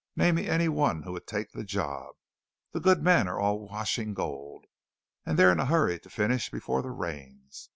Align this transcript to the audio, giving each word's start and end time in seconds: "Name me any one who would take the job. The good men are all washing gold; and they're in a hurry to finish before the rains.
"Name 0.15 0.33
me 0.33 0.47
any 0.47 0.67
one 0.67 1.03
who 1.03 1.11
would 1.11 1.27
take 1.27 1.51
the 1.51 1.63
job. 1.63 2.15
The 2.71 2.79
good 2.79 3.03
men 3.03 3.27
are 3.27 3.39
all 3.39 3.59
washing 3.67 4.15
gold; 4.15 4.65
and 5.27 5.37
they're 5.37 5.51
in 5.51 5.59
a 5.59 5.67
hurry 5.67 5.99
to 5.99 6.09
finish 6.09 6.49
before 6.49 6.81
the 6.81 6.89
rains. 6.89 7.69